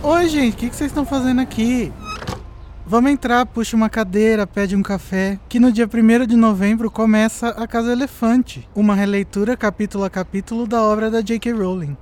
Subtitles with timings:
[0.00, 1.92] Oi, gente, o que, vocês estão fazendo aqui?
[2.86, 5.40] Vamos entrar, puxa uma cadeira, pede um café.
[5.48, 10.68] Que no dia 1 de novembro começa A Casa Elefante, uma releitura capítulo a capítulo
[10.68, 11.52] da obra da J.K.
[11.52, 11.96] Rowling.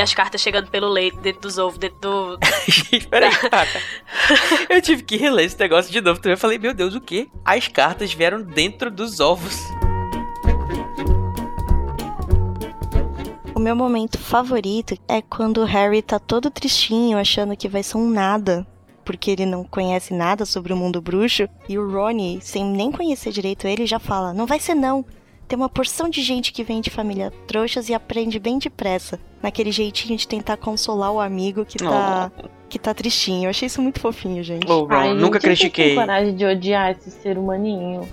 [0.00, 2.38] E as cartas chegando pelo leite, dentro dos ovos, dentro do.
[2.66, 3.68] Gente, peraí, cara.
[4.70, 6.32] Eu tive que reler esse negócio de novo também.
[6.32, 7.28] Eu falei, meu Deus, o quê?
[7.44, 9.58] As cartas vieram dentro dos ovos.
[13.54, 17.98] O meu momento favorito é quando o Harry tá todo tristinho, achando que vai ser
[17.98, 18.66] um nada,
[19.04, 23.32] porque ele não conhece nada sobre o mundo bruxo, e o Rony, sem nem conhecer
[23.32, 25.04] direito ele, já fala: "Não vai ser não".
[25.50, 29.72] Tem uma porção de gente que vem de família trouxas e aprende bem depressa, naquele
[29.72, 32.30] jeitinho de tentar consolar o amigo que tá
[32.68, 33.46] que tá tristinho.
[33.46, 34.64] Eu achei isso muito fofinho, gente.
[34.64, 35.84] Ron, Ai, nunca gente, eu critiquei.
[35.86, 38.08] tenho coragem de odiar esse ser humaninho.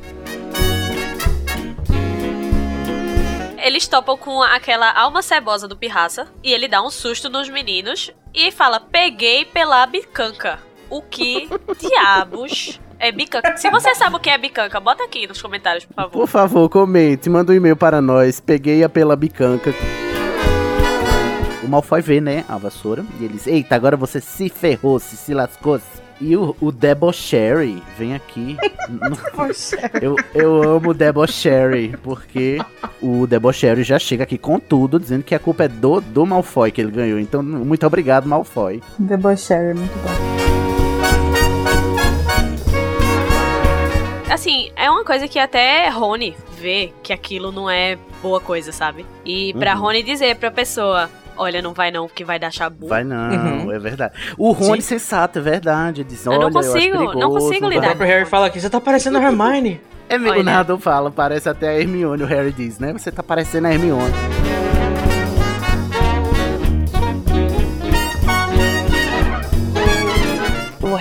[3.63, 8.11] Eles topam com aquela alma cebosa do pirraça e ele dá um susto nos meninos
[8.33, 10.59] e fala: Peguei pela bicanca.
[10.89, 13.57] O que diabos é bicanca?
[13.57, 16.11] Se você sabe o que é bicanca, bota aqui nos comentários, por favor.
[16.11, 18.39] Por favor, comente, manda um e-mail para nós.
[18.39, 19.73] Peguei-a pela bicanca.
[21.63, 25.17] O Malfoy vê, né, a vassoura, e ele diz, eita, agora você se ferrou, se
[25.17, 25.79] se lascou.
[26.19, 28.57] E o, o Debocherry vem aqui.
[30.01, 32.57] eu, eu amo o Debocherry, porque
[33.01, 36.71] o Debocherry já chega aqui com tudo, dizendo que a culpa é do, do Malfoy
[36.71, 37.19] que ele ganhou.
[37.19, 38.81] Então, muito obrigado, Malfoy.
[38.97, 40.66] Debocherry, muito bom.
[44.29, 49.05] Assim, é uma coisa que até Rony vê que aquilo não é boa coisa, sabe?
[49.25, 49.81] E pra Uhum.
[49.81, 52.87] Rony dizer pra pessoa: Olha, não vai não, porque vai dar chabu.
[52.87, 53.29] Vai não,
[53.65, 53.71] Uhum.
[53.71, 54.13] é verdade.
[54.37, 54.99] O Rony Sim.
[54.99, 56.03] sensato, é verdade.
[56.03, 57.87] Diz, Eu não Olha, consigo, acho não perigoso, consigo vai." O lidar.
[57.89, 59.79] próprio Harry fala aqui, você tá parecendo a Hermione.
[60.09, 60.41] É mesmo, Olha.
[60.41, 62.91] o narrador fala, parece até a Hermione, o Harry diz, né?
[62.93, 64.13] Você tá parecendo a Hermione.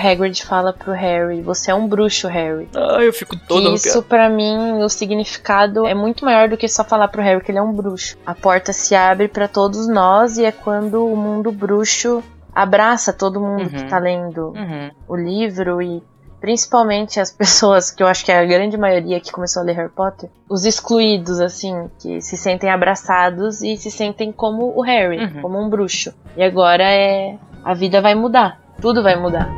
[0.09, 2.67] Hagrid fala pro Harry, você é um bruxo, Harry.
[2.75, 6.83] Ai, eu fico todo isso, pra mim, o significado é muito maior do que só
[6.83, 8.17] falar pro Harry que ele é um bruxo.
[8.25, 12.23] A porta se abre pra todos nós e é quando o mundo bruxo
[12.53, 13.69] abraça todo mundo Uhum.
[13.69, 14.89] que tá lendo Uhum.
[15.07, 16.01] o livro e
[16.39, 19.75] principalmente as pessoas, que eu acho que é a grande maioria que começou a ler
[19.75, 25.17] Harry Potter, os excluídos, assim, que se sentem abraçados e se sentem como o Harry,
[25.25, 25.41] Uhum.
[25.41, 26.13] como um bruxo.
[26.35, 27.35] E agora é.
[27.65, 28.61] A vida vai mudar.
[28.79, 29.49] Tudo vai mudar.